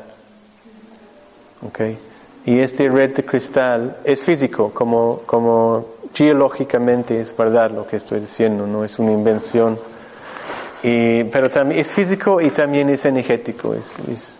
[2.46, 8.20] Y este red de cristal es físico, como, como geológicamente es verdad lo que estoy
[8.20, 9.78] diciendo, no es una invención.
[10.88, 13.96] Y, pero también es físico y también es energético, es,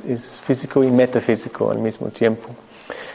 [0.09, 2.51] es, físico y metafísico al mismo tiempo.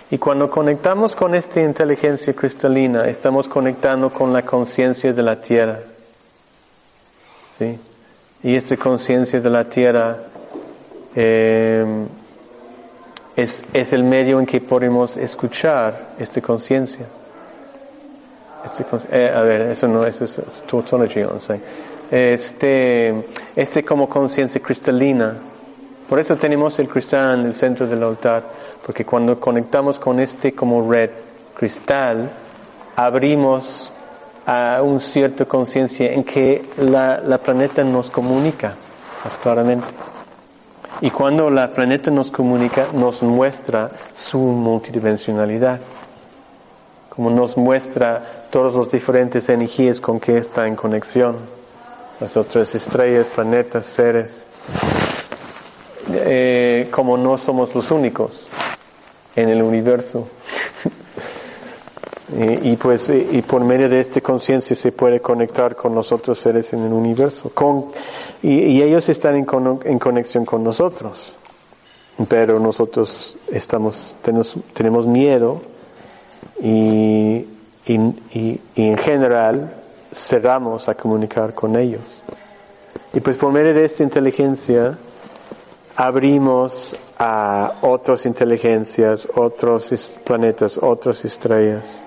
[0.10, 5.80] Y cuando conectamos con esta inteligencia cristalina, estamos conectando con la conciencia de la Tierra.
[7.58, 7.80] ¿Sí?
[8.44, 10.18] Y esta conciencia de la Tierra
[11.16, 11.86] eh,
[13.38, 17.06] es, es el medio en que podemos escuchar esta conciencia.
[18.90, 21.24] Con- eh, a ver, eso no, eso es, tautology.
[22.12, 25.36] Este, este como conciencia cristalina.
[26.10, 28.44] Por eso tenemos el cristal en el centro del altar,
[28.86, 31.10] porque cuando conectamos con este como red
[31.56, 32.30] cristal,
[32.98, 33.92] abrimos
[34.46, 38.76] a un cierto conciencia en que la, la planeta nos comunica
[39.24, 39.88] más claramente.
[41.00, 45.80] Y cuando la planeta nos comunica, nos muestra su multidimensionalidad
[47.16, 51.36] como nos muestra todas las diferentes energías con que está en conexión,
[52.22, 54.46] las otras estrellas, planetas, seres,
[56.14, 58.48] Eh, como no somos los únicos
[59.36, 60.28] en el universo.
[62.38, 66.12] y, y pues eh, y por medio de esta conciencia se puede conectar con los
[66.12, 67.92] otros seres en el universo, con,
[68.42, 71.36] y, ellos están en, cono- en conexión con nosotros,
[72.28, 75.62] pero nosotros estamos tenemos, tenemos miedo
[76.62, 77.46] y-
[77.88, 77.96] y
[78.76, 79.81] en general
[80.12, 82.22] cerramos a comunicar con ellos.
[83.14, 84.98] Y pues por medio de esta inteligencia
[85.96, 92.04] abrimos a otras inteligencias, otros planetas, otras estrellas,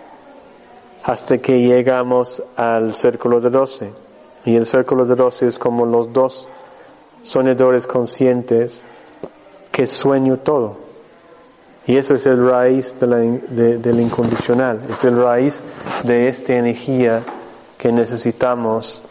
[1.05, 3.91] hasta que llegamos al círculo de doce.
[4.45, 6.49] Y el círculo de doce es como los dos
[7.23, 8.87] soñadores conscientes
[9.71, 10.77] que sueño todo.
[11.87, 15.63] Y eso es el raíz de la de- del incondicional, es el raíz
[16.05, 17.23] de esta energía
[17.85, 19.03] que necesitamos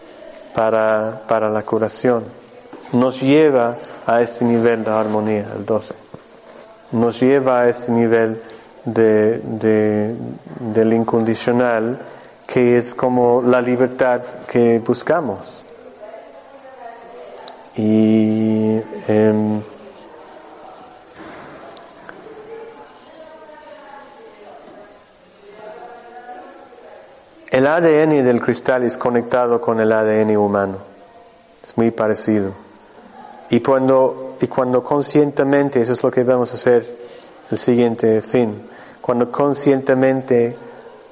[0.55, 2.23] para, para la curación.
[2.91, 5.93] Nos lleva a este nivel de armonía, el 12.
[6.93, 8.41] Nos lleva a este nivel
[8.83, 10.15] de, de-
[10.73, 11.99] del incondicional
[12.47, 14.21] que es como la libertad
[14.51, 15.63] que buscamos.
[17.77, 19.61] Y em,
[27.53, 30.77] El ADN del cristal es conectado con el ADN humano.
[31.63, 32.51] Es muy parecido.
[33.51, 36.83] Y cuando, y cuando conscientemente, eso es lo que vamos a hacer
[37.51, 38.59] el siguiente fin,
[38.99, 40.57] cuando conscientemente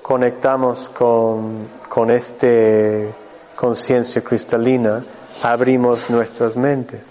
[0.02, 3.14] conectamos con, con este
[3.56, 5.04] conciencia cristalina,
[5.44, 7.02] abrimos nuestras mentes,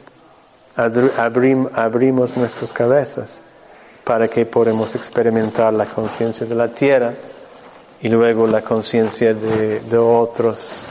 [0.76, 3.42] abrim- abrimos nuestras cabezas
[4.02, 7.14] para que podamos experimentar la conciencia de la tierra
[8.02, 10.84] y luego la conciencia de, de otros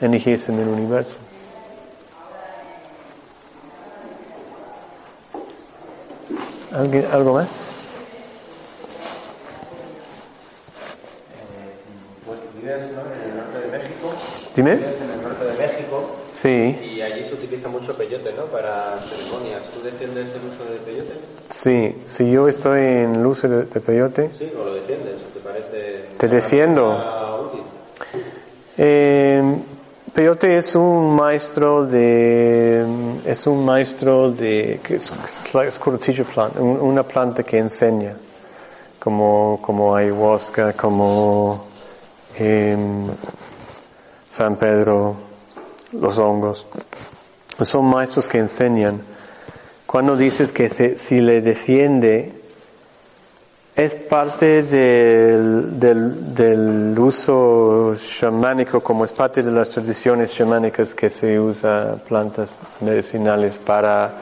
[0.00, 1.16] energías en el universo.
[6.72, 7.48] ¿Alguien- ¿Algo más?
[12.26, 13.00] Pues vives ¿no?
[13.12, 14.12] en el norte de México.
[14.56, 14.76] Dime.
[14.76, 18.46] Vives en el norte de México Sí, y allí se utiliza mucho peyote, ¿no?
[18.46, 19.62] Para ceremonias.
[19.70, 21.12] ¿Tú defiendes el uso del peyote?
[21.48, 21.94] sí.
[22.06, 25.16] Si yo estoy en Luce de, de Peyote, Sí, o lo defiendes,
[26.26, 26.56] ¿o te parece?
[26.56, 26.88] Te una defiendo.
[26.96, 27.60] práctica útil?
[28.78, 29.56] eh,
[30.12, 32.84] Peyote es un maestro de,
[33.24, 35.10] es un maestro de, es,
[35.98, 36.26] teacher
[36.58, 38.14] una planta que enseña,
[38.98, 41.64] como, como ayahuasca, como
[42.38, 43.06] em,
[44.28, 45.16] San Pedro,
[45.92, 46.66] los hongos.
[47.62, 49.00] Son maestros que enseñan.
[49.86, 52.41] Cuando dices que se- si le defiende,
[53.74, 61.40] es parte del, del, uso chamánico, como es parte de las tradiciones chamánicas que se
[61.40, 64.12] usa plantas medicinales para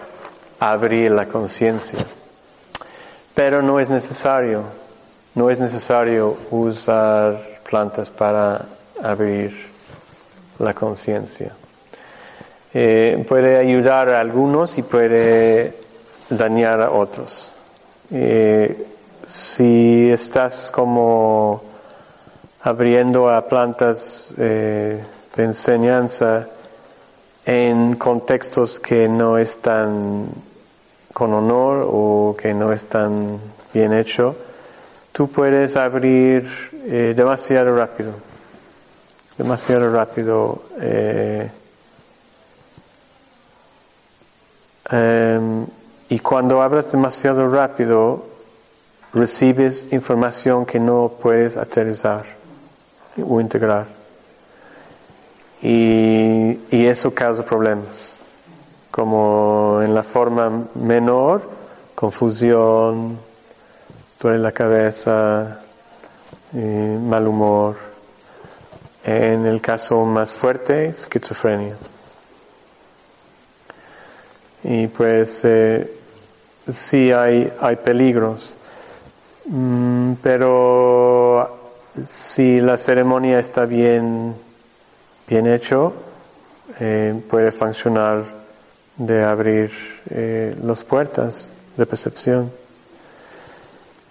[0.60, 1.98] abrir la conciencia.
[3.34, 4.62] Pero no es necesario,
[5.34, 8.66] no es necesario usar plantas para
[9.02, 9.68] abrir
[10.60, 11.56] la conciencia.
[12.72, 15.74] Eh, puede ayudar a algunos y puede
[16.28, 17.52] dañar a otros.
[18.12, 18.86] Eh,
[19.30, 21.62] si estás como
[22.62, 25.00] abriendo a plantas eh,
[25.36, 26.48] de enseñanza
[27.46, 30.26] en contextos que no están
[31.12, 33.38] con honor o que no están
[33.72, 34.34] bien hecho,
[35.12, 36.48] tú puedes abrir
[36.86, 38.14] eh, demasiado rápido,
[39.38, 40.62] demasiado rápido.
[40.80, 41.50] eh,
[44.90, 45.66] em,
[46.08, 48.29] y cuando abras demasiado rápido,
[49.12, 52.24] recibes información que no puedes aterrizar
[53.26, 53.86] o integrar.
[55.62, 58.14] Y, y eso causa problemas,
[58.90, 61.42] como en la forma menor,
[61.94, 63.18] confusión,
[64.20, 65.60] duele la cabeza,
[66.54, 67.76] eh, mal humor.
[69.04, 71.76] En el caso más fuerte, esquizofrenia.
[74.62, 75.90] Y pues eh,
[76.70, 78.56] sí hay, hay peligros.
[79.52, 81.72] Mm, pero
[82.08, 84.32] si la ceremonia está bien,
[85.26, 85.92] bien hecho,
[86.78, 88.22] eh, puede funcionar
[88.96, 89.72] de abrir
[90.08, 92.52] eh, las puertas de percepción.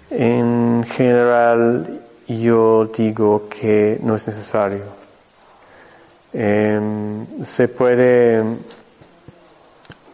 [0.09, 4.83] En general, yo digo que no es necesario.
[6.33, 8.43] Em, se puede,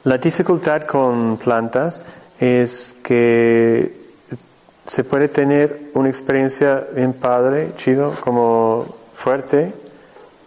[0.03, 2.01] la dificultad con plantas
[2.39, 4.04] es que
[4.85, 9.73] se puede tener una experiencia bien padre, chido, como fuerte,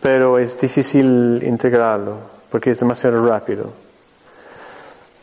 [0.01, 3.72] pero es difícil integrarlo porque es demasiado rápido.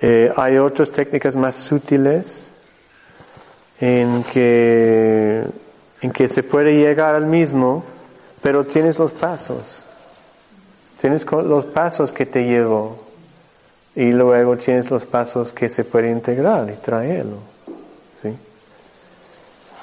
[0.02, 2.52] Eh, hay otras técnicas más sutiles
[3.80, 5.46] en que,
[6.02, 7.84] en que se puede llegar al mismo,
[8.42, 9.84] pero tienes los pasos.
[11.00, 13.04] Tienes los pasos que te llevo
[13.96, 17.55] y luego tienes los pasos que se puede integrar y traerlo.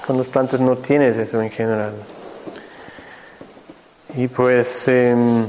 [0.07, 1.94] Con las plantas no tienes eso en general.
[4.14, 5.46] Y pues em,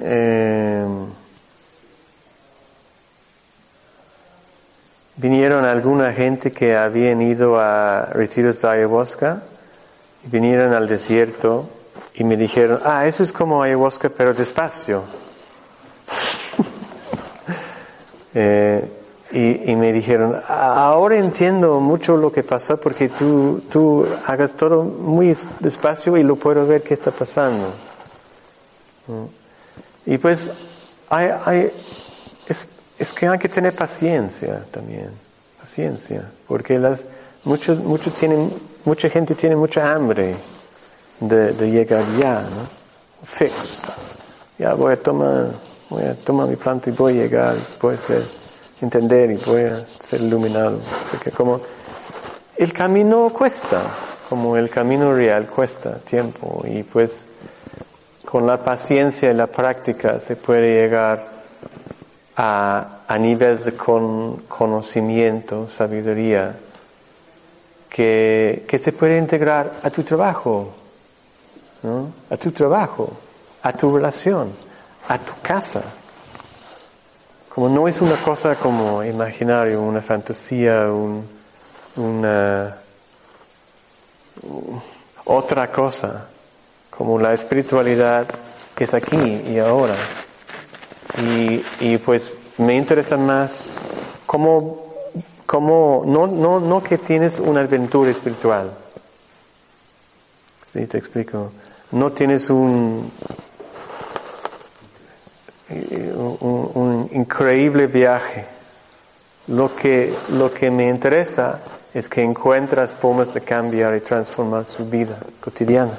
[0.00, 1.06] em,
[5.16, 9.42] vinieron alguna gente que habían ido a retiros de ayahuasca
[10.24, 11.68] y vinieron al desierto
[12.14, 15.04] y me dijeron, ah, eso es como ayahuasca pero despacio.
[18.34, 18.97] Eh,
[19.30, 24.84] y, me dijeron, "Ah, ahora entiendo mucho lo que pasó porque tú, tú hagas todo
[24.84, 27.66] muy despacio y lo puedo ver qué está pasando.
[29.06, 30.12] Mm.
[30.12, 30.50] Y pues
[31.10, 31.72] hay, hay,
[32.46, 32.66] es,
[32.98, 35.10] es que hay que tener paciencia también,
[35.60, 37.04] paciencia, porque las,
[37.44, 38.50] muchos, muchos tienen,
[38.86, 40.36] mucha gente tiene mucha hambre
[41.20, 42.78] de, de llegar ya, ¿no?
[43.24, 43.82] Fix.
[44.58, 45.50] Ya voy a tomar,
[45.90, 48.47] voy a tomar mi planta y voy a llegar, voy a
[48.80, 50.78] entender y voy a ser iluminado.
[51.10, 51.60] Porque como
[52.56, 53.80] el camino cuesta,
[54.28, 57.26] como el camino real cuesta tiempo y pues
[58.24, 61.26] con la paciencia y la práctica se puede llegar
[62.36, 66.54] a, a niveles de con- conocimiento, sabiduría,
[67.88, 70.72] que, que se puede integrar a tu trabajo,
[71.82, 72.10] ¿no?
[72.30, 73.10] a tu trabajo,
[73.62, 74.52] a tu relación,
[75.08, 75.82] a tu casa.
[77.58, 81.26] Como no es una cosa como imaginario, una fantasía, un,
[81.96, 82.76] una
[85.24, 86.28] otra cosa,
[86.88, 88.28] como la espiritualidad
[88.78, 89.96] es aquí y ahora.
[91.20, 93.68] Y, y pues me interesa más
[94.24, 94.94] cómo,
[95.44, 98.70] cómo no, no, no que tienes una aventura espiritual.
[100.72, 101.50] Sí, te explico.
[101.90, 103.10] No tienes un,
[105.70, 108.46] un, un increíble viaje.
[109.48, 111.60] Lo que, lo que me interesa
[111.94, 115.98] es que encuentras formas de cambiar y transformar su vida cotidiana.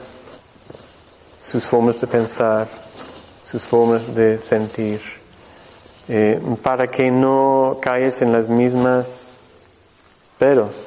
[1.41, 2.67] sus formas de pensar,
[3.43, 5.01] sus formas de sentir,
[6.09, 9.53] eh, para que no caigas en las mismas
[10.37, 10.83] peros.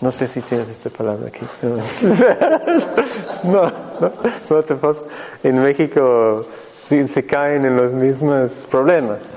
[0.00, 1.46] No sé si tienes esta palabra aquí.
[3.44, 3.62] No,
[4.00, 4.12] no,
[4.50, 5.02] no te pasa.
[5.42, 6.44] En México
[6.88, 9.36] se caen en los mismos problemas.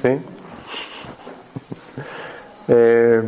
[0.00, 0.08] ¿Sí?
[2.72, 3.20] Eh,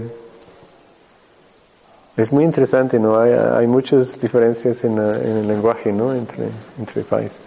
[2.16, 3.18] es muy interesante, ¿no?
[3.18, 6.14] Hay, hay muchas diferencias en, en el lenguaje, ¿no?
[6.14, 6.44] Entre,
[6.78, 7.40] entre países.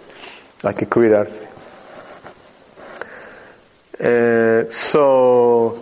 [0.62, 1.40] Hay que cuidarse.
[3.98, 5.76] Eh, so,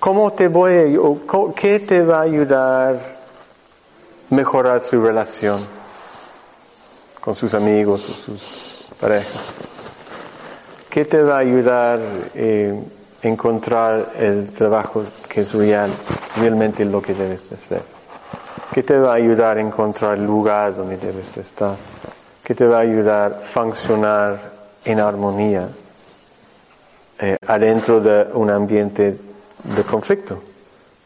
[0.00, 2.94] ¿cómo te voy o qué te va a ayudar
[4.30, 5.58] a mejorar su relación
[7.20, 9.54] con sus amigos o sus parejas?
[10.98, 12.00] ¿Qué te va a ayudar
[12.34, 12.74] eh,
[13.22, 15.88] encontrar el trabajo que es real,
[16.36, 17.82] realmente lo que debes de hacer?
[18.72, 21.76] ¿Qué te va a ayudar a encontrar el lugar donde debes de estar?
[22.42, 24.40] ¿Qué te va a ayudar a funcionar
[24.84, 25.68] en armonía
[27.20, 29.16] eh, adentro de un ambiente
[29.62, 30.42] de conflicto?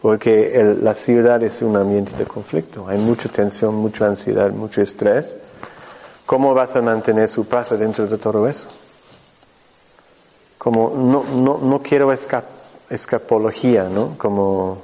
[0.01, 2.89] Porque la ciudad es un ambiente de conflicto.
[2.89, 5.37] Hay mucha tensión, mucha ansiedad, mucho estrés.
[6.25, 8.69] ¿Cómo vas a mantener su paz dentro de todo eso?
[10.63, 12.45] Como no, no, no quiero esca-
[12.89, 14.17] escapología, ¿no?
[14.17, 14.79] Como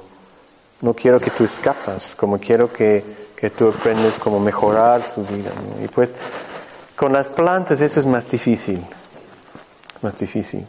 [0.81, 3.01] no quiero que tú escapas, como quiero que,
[3.33, 5.51] que tú aprendes cómo mejorar su vida.
[5.81, 6.13] Y pues
[6.97, 8.85] con las plantas eso es más difícil,
[10.01, 10.67] más difícil,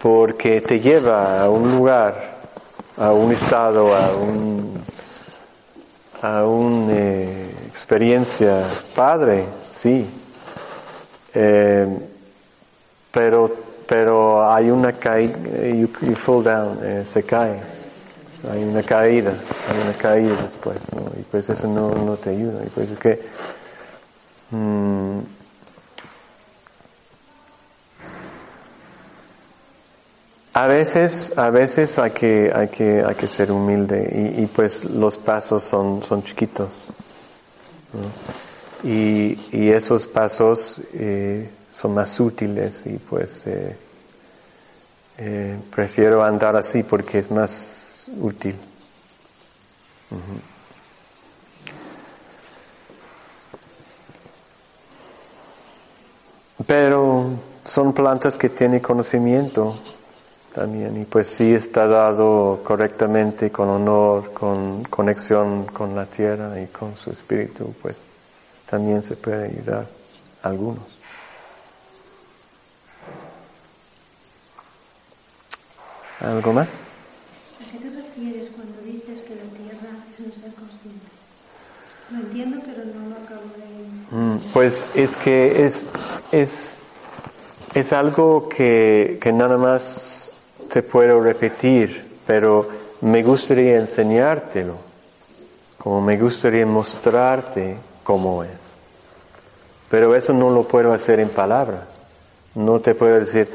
[0.00, 2.38] porque te lleva a un lugar,
[2.96, 4.84] a un estado, a un
[6.22, 8.64] a una eh, experiencia
[8.96, 10.04] padre, sí,
[11.38, 11.86] Eh,
[13.12, 15.36] pero pero hay una caída,
[15.68, 17.60] you, you fall down, eh, se cae,
[18.50, 21.02] hay una caída, hay una caída después, ¿no?
[21.18, 23.20] y pues eso no, no te ayuda, y pues es que
[24.50, 25.18] mm,
[30.54, 35.18] a veces, a veces hay que, hay que, hay que ser humilde y, pues los
[35.18, 36.84] pasos son, son chiquitos.
[38.82, 43.76] Y, y esos pasos eh, son más útiles y pues eh,
[45.18, 48.54] eh, prefiero andar así porque es más útil.
[56.66, 57.32] Pero
[57.64, 59.74] son plantas que tienen conocimiento
[60.54, 66.68] también y pues sí está dado correctamente, con honor, con conexión con la tierra y
[66.68, 67.96] con su espíritu, pues
[68.64, 69.86] también se puede ayudar
[70.42, 70.95] a algunos.
[76.20, 76.68] ¿Algo más?
[76.70, 81.06] ¿A qué te refieres cuando dices que la tierra es un ser consciente?
[82.10, 84.16] Lo entiendo, pero no lo acabo de...
[84.16, 85.88] Mm, Pues es que es,
[86.32, 86.78] es,
[87.74, 90.32] es algo que, que nada más
[90.70, 92.68] te puedo repetir, pero
[93.02, 94.76] me gustaría enseñártelo,
[95.78, 98.50] como me gustaría mostrarte cómo es.
[99.90, 101.82] Pero eso no lo puedo hacer en palabras.
[102.54, 103.48] No te puedo decir,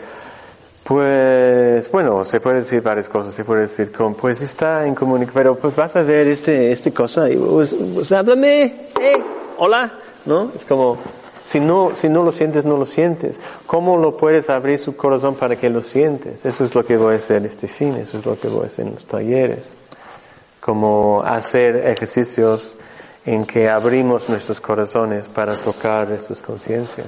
[0.91, 3.33] pues, bueno, se puede decir varias cosas.
[3.33, 6.91] Se puede decir, como, pues está en comunicación, pero pues vas a ver este, este
[6.91, 8.63] cosa y pues, pues háblame,
[8.99, 9.23] eh,
[9.57, 9.89] hola,
[10.25, 10.51] ¿no?
[10.53, 10.97] Es como,
[11.45, 13.39] si no, si no lo sientes, no lo sientes.
[13.67, 16.43] ¿Cómo lo puedes abrir su corazón para que lo sientes?
[16.43, 18.65] Eso es lo que voy a hacer este fin, eso es lo que voy a
[18.65, 19.63] hacer en los talleres.
[20.59, 22.75] Como hacer ejercicios
[23.25, 27.07] en que abrimos nuestros corazones para tocar estas conciencias.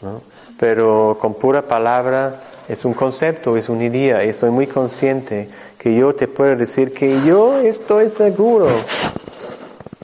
[0.00, 0.20] ¿no?
[0.58, 5.48] Pero con pura palabra es un concepto, es una idea, y estoy muy consciente
[5.78, 8.68] que yo te puedo decir que yo estoy seguro,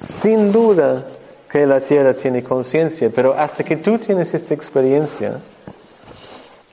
[0.08, 1.04] sin duda,
[1.50, 5.40] que la tierra tiene conciencia, pero hasta que tú tienes esta experiencia,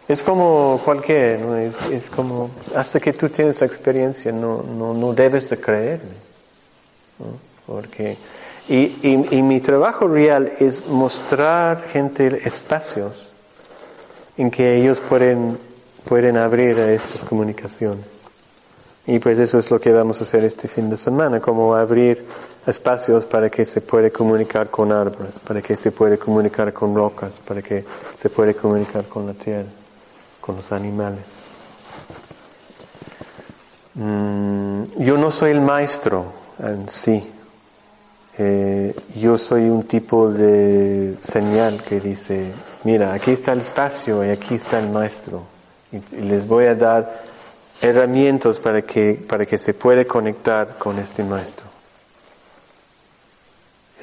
[0.07, 1.57] es como cualquier, ¿no?
[1.57, 6.15] es, como, hasta que tú tienes esa experiencia, no, no, no debes de creerme.
[7.19, 7.25] ¿no?
[7.65, 8.17] Porque,
[8.67, 13.31] y, y, y mi trabajo real es mostrar gente espacios
[14.37, 15.57] en que ellos pueden,
[16.05, 18.05] pueden abrir a estas comunicaciones.
[19.07, 22.23] Y pues eso es lo que vamos a hacer este fin de semana, como abrir
[22.67, 27.41] espacios para que se pueda comunicar con árboles, para que se pueda comunicar con rocas,
[27.45, 27.83] para que
[28.13, 29.69] se pueda comunicar con la tierra,
[30.39, 31.23] con los animales.
[33.95, 37.21] Mm, yo no soy el maestro en sí.
[38.37, 42.51] Eh, yo soy un tipo de señal que dice,
[42.83, 45.43] mira, aquí está el espacio y aquí está el maestro.
[45.91, 47.23] Y, les voy a dar
[47.81, 51.65] herramientas para que, para que se pueda conectar con este maestro.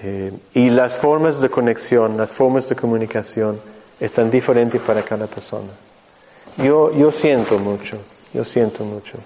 [0.03, 3.61] Eh, y las formas de conexión, las formas de comunicación
[3.99, 5.70] están diferentes para cada persona.
[6.57, 7.99] Yo, yo siento mucho,
[8.32, 9.18] yo siento mucho.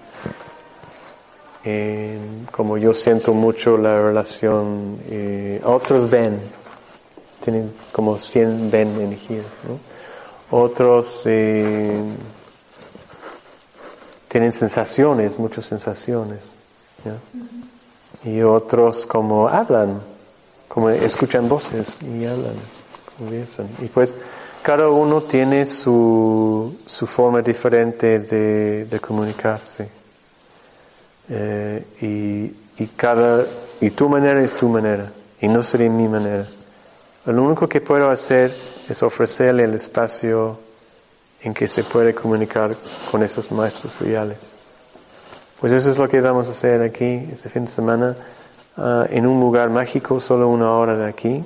[2.51, 6.41] Como yo siento mucho la relación, eh, otros ven,
[7.41, 9.45] tienen como 100 ven energías.
[10.51, 12.01] Otros eh,
[14.33, 16.39] tienen sensaciones, muchas sensaciones.
[17.05, 17.13] ¿ya?
[18.27, 20.01] Y otros como hablan,
[20.67, 22.55] como escuchan voces y hablan,
[23.15, 23.67] conversan.
[23.79, 24.15] Y pues
[24.63, 29.87] cada uno tiene su, su forma diferente de, de comunicarse.
[31.29, 33.45] Eh, y, y, cada,
[33.81, 35.11] y tu manera es tu manera,
[35.41, 36.47] y no sería mi manera.
[37.27, 38.51] Lo único que puedo hacer
[38.89, 40.57] es ofrecerle el espacio
[41.43, 42.75] en que se puede comunicar
[43.11, 44.37] con esos maestros reales.
[45.59, 48.15] Pues eso es lo que vamos a hacer aquí este fin de semana,
[48.77, 51.43] uh, en un lugar mágico, solo una hora de aquí.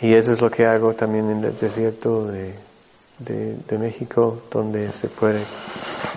[0.00, 2.54] Y eso es lo que hago también en el desierto de,
[3.18, 5.40] de, de México, donde se puede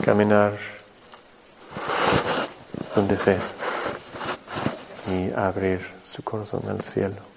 [0.03, 0.53] caminar
[2.95, 3.39] donde sea
[5.11, 7.34] y abrir su corazón al cielo.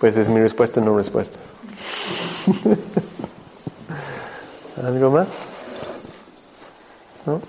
[0.00, 1.38] Pues es mi respuesta, no respuesta.
[4.84, 5.28] ¿Algo más?
[7.24, 7.40] ¿No?